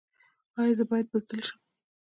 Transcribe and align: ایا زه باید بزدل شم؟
ایا 0.59 0.73
زه 0.77 0.83
باید 0.89 1.07
بزدل 1.11 1.39
شم؟ 1.47 1.59